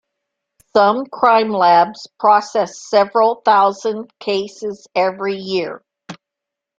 Some 0.75 1.05
crime 1.05 1.51
labs 1.51 2.07
process 2.19 2.89
several 2.89 3.43
thousand 3.45 4.09
cases 4.19 4.87
every 4.95 5.35
year. 5.35 5.83